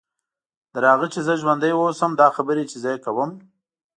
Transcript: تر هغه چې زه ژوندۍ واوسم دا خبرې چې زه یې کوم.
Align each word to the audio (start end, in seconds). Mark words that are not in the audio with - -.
تر 0.73 0.83
هغه 0.91 1.07
چې 1.13 1.19
زه 1.27 1.33
ژوندۍ 1.41 1.73
واوسم 1.75 2.11
دا 2.21 2.27
خبرې 2.35 2.63
چې 2.71 2.77
زه 2.83 2.89
یې 2.93 2.99
کوم. 3.05 3.29